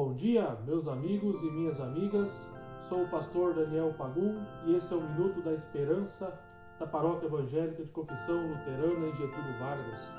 Bom 0.00 0.14
dia, 0.14 0.56
meus 0.64 0.86
amigos 0.86 1.42
e 1.42 1.50
minhas 1.50 1.80
amigas. 1.80 2.54
Sou 2.88 3.02
o 3.02 3.08
pastor 3.08 3.52
Daniel 3.52 3.92
Pagum 3.98 4.46
e 4.64 4.76
esse 4.76 4.94
é 4.94 4.96
o 4.96 5.00
Minuto 5.00 5.42
da 5.42 5.52
Esperança 5.52 6.40
da 6.78 6.86
Paróquia 6.86 7.26
Evangélica 7.26 7.82
de 7.82 7.90
Confissão 7.90 8.46
Luterana 8.46 9.08
em 9.08 9.16
Getúlio 9.16 9.58
Vargas. 9.58 10.14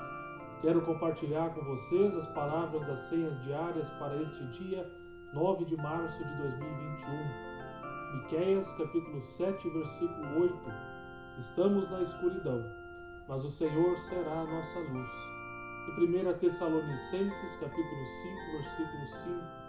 Quero 0.60 0.82
compartilhar 0.82 1.54
com 1.54 1.64
vocês 1.64 2.14
as 2.14 2.26
palavras 2.34 2.86
das 2.86 3.00
senhas 3.00 3.40
diárias 3.40 3.88
para 3.92 4.20
este 4.20 4.44
dia 4.48 4.86
9 5.32 5.64
de 5.64 5.78
março 5.78 6.22
de 6.22 6.36
2021. 6.36 8.16
Miqueias, 8.18 8.70
capítulo 8.72 9.18
7, 9.22 9.66
versículo 9.70 10.42
8. 10.42 10.54
Estamos 11.38 11.90
na 11.90 12.02
escuridão, 12.02 12.62
mas 13.26 13.46
o 13.46 13.48
Senhor 13.48 13.96
será 13.96 14.40
a 14.40 14.44
nossa 14.44 14.78
luz. 14.78 15.10
E 15.88 16.04
1 16.04 16.38
Tessalonicenses, 16.38 17.54
capítulo 17.54 18.06
5, 18.06 18.52
versículo 18.52 19.06
5 19.06 19.59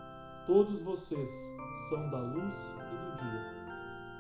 Todos 0.48 0.82
vocês 0.82 1.30
são 1.88 2.10
da 2.10 2.20
luz 2.20 2.56
e 2.78 2.96
do 2.96 3.18
dia. 3.18 3.62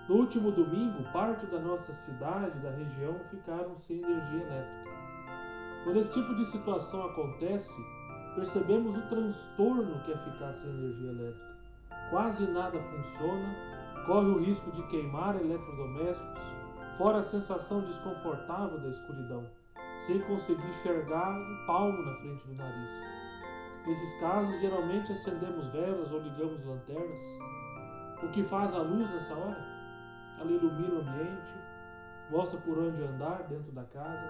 No 0.07 0.17
último 0.17 0.52
domingo, 0.52 1.03
parte 1.12 1.48
da 1.48 1.59
nossa 1.59 1.91
cidade 1.91 2.59
da 2.59 2.70
região 2.70 3.20
ficaram 3.31 3.75
sem 3.75 3.98
energia 3.98 4.41
elétrica. 4.41 4.91
Quando 5.84 5.98
esse 5.98 6.13
tipo 6.13 6.35
de 6.35 6.45
situação 6.45 7.05
acontece, 7.05 7.76
percebemos 8.35 8.95
o 8.95 9.02
transtorno 9.07 9.99
que 10.03 10.12
é 10.12 10.17
ficar 10.17 10.53
sem 10.53 10.70
energia 10.70 11.09
elétrica. 11.09 11.57
Quase 12.12 12.45
nada 12.45 12.79
funciona, 12.79 13.55
corre 14.05 14.27
o 14.27 14.38
risco 14.38 14.71
de 14.71 14.84
queimar 14.90 15.35
eletrodomésticos, 15.35 16.41
fora 16.99 17.20
a 17.20 17.23
sensação 17.23 17.81
desconfortável 17.81 18.77
da 18.79 18.90
escuridão, 18.90 19.49
sem 20.01 20.20
conseguir 20.20 20.67
enxergar 20.67 21.31
um 21.31 21.65
palmo 21.65 21.99
na 22.03 22.13
frente 22.17 22.45
do 22.48 22.53
nariz. 22.53 23.20
Nesses 23.85 24.20
casos, 24.20 24.59
geralmente 24.59 25.12
acendemos 25.12 25.67
velas 25.67 26.12
ou 26.12 26.20
ligamos 26.20 26.63
lanternas. 26.63 27.21
O 28.23 28.30
que 28.30 28.44
faz 28.44 28.73
a 28.73 28.82
luz 28.82 29.10
nessa 29.10 29.34
hora? 29.34 29.65
Ela 30.40 30.51
ilumina 30.51 30.96
o 30.96 31.01
ambiente, 31.01 31.54
mostra 32.29 32.59
por 32.62 32.77
onde 32.77 33.02
andar 33.04 33.43
dentro 33.48 33.71
da 33.71 33.84
casa. 33.85 34.29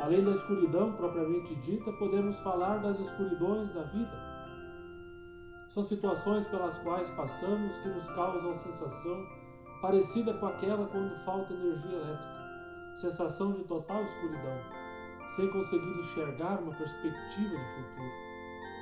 Além 0.00 0.24
da 0.24 0.32
escuridão 0.32 0.92
propriamente 0.94 1.54
dita, 1.56 1.92
podemos 1.92 2.38
falar 2.40 2.78
das 2.78 2.98
escuridões 2.98 3.72
da 3.74 3.82
vida. 3.82 4.32
São 5.68 5.82
situações 5.82 6.46
pelas 6.46 6.78
quais 6.78 7.08
passamos 7.10 7.76
que 7.78 7.88
nos 7.88 8.06
causam 8.08 8.58
sensação 8.58 9.26
parecida 9.80 10.34
com 10.34 10.46
aquela 10.46 10.86
quando 10.86 11.24
falta 11.24 11.52
energia 11.52 11.96
elétrica 11.96 12.32
sensação 12.96 13.52
de 13.52 13.64
total 13.64 14.02
escuridão 14.04 14.58
sem 15.36 15.48
conseguir 15.48 15.98
enxergar 15.98 16.60
uma 16.60 16.74
perspectiva 16.74 17.56
de 17.56 17.74
futuro. 17.74 18.12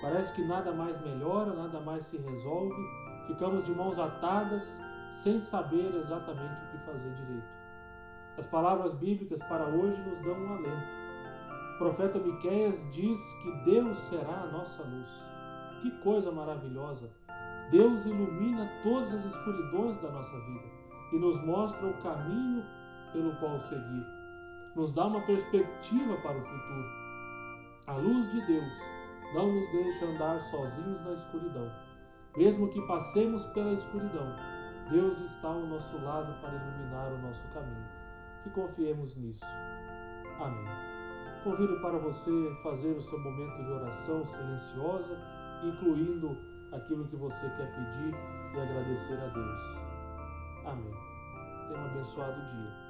Parece 0.02 0.32
que 0.32 0.42
nada 0.42 0.72
mais 0.72 1.00
melhora, 1.02 1.52
nada 1.54 1.80
mais 1.80 2.04
se 2.04 2.16
resolve, 2.16 2.82
ficamos 3.26 3.64
de 3.64 3.72
mãos 3.72 3.98
atadas, 3.98 4.80
sem 5.08 5.40
saber 5.40 5.94
exatamente 5.94 6.64
o 6.64 6.70
que 6.70 6.78
fazer 6.86 7.14
direito. 7.14 7.60
As 8.38 8.46
palavras 8.46 8.94
bíblicas 8.94 9.40
para 9.40 9.66
hoje 9.66 10.00
nos 10.02 10.20
dão 10.22 10.38
um 10.38 10.54
alento. 10.54 11.00
O 11.74 11.78
profeta 11.78 12.18
Miqueias 12.18 12.84
diz 12.90 13.18
que 13.42 13.70
Deus 13.70 13.98
será 13.98 14.42
a 14.42 14.46
nossa 14.46 14.82
luz. 14.82 15.24
Que 15.82 15.90
coisa 16.02 16.30
maravilhosa! 16.30 17.10
Deus 17.70 18.04
ilumina 18.04 18.68
todas 18.82 19.12
as 19.12 19.24
escuridões 19.24 20.00
da 20.00 20.10
nossa 20.10 20.38
vida 20.40 20.64
e 21.12 21.18
nos 21.18 21.40
mostra 21.44 21.86
o 21.86 22.02
caminho 22.02 22.64
pelo 23.12 23.34
qual 23.36 23.60
seguir 23.60 24.19
nos 24.76 24.92
dá 24.92 25.06
uma 25.06 25.20
perspectiva 25.22 26.16
para 26.18 26.38
o 26.38 26.42
futuro. 26.42 26.88
A 27.86 27.94
luz 27.94 28.30
de 28.30 28.46
Deus 28.46 28.72
não 29.34 29.52
nos 29.52 29.70
deixa 29.72 30.06
andar 30.06 30.40
sozinhos 30.50 31.00
na 31.04 31.12
escuridão. 31.12 31.70
Mesmo 32.36 32.68
que 32.68 32.80
passemos 32.86 33.44
pela 33.46 33.72
escuridão, 33.72 34.34
Deus 34.90 35.20
está 35.20 35.48
ao 35.48 35.66
nosso 35.66 35.96
lado 36.02 36.40
para 36.40 36.54
iluminar 36.54 37.12
o 37.12 37.18
nosso 37.18 37.42
caminho. 37.52 37.88
Que 38.42 38.50
confiemos 38.50 39.16
nisso. 39.16 39.44
Amém. 40.40 40.90
Convido 41.44 41.80
para 41.80 41.98
você 41.98 42.30
fazer 42.62 42.92
o 42.92 43.00
seu 43.00 43.18
momento 43.18 43.64
de 43.64 43.70
oração 43.70 44.26
silenciosa, 44.26 45.18
incluindo 45.64 46.36
aquilo 46.72 47.06
que 47.08 47.16
você 47.16 47.48
quer 47.50 47.70
pedir 47.74 48.14
e 48.54 48.60
agradecer 48.60 49.18
a 49.20 49.26
Deus. 49.26 49.60
Amém. 50.66 50.94
Tenha 51.68 51.80
um 51.80 51.84
abençoado 51.86 52.40
dia. 52.52 52.89